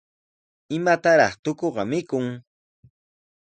[0.77, 2.25] ¿Imataraq tukuqa mikun?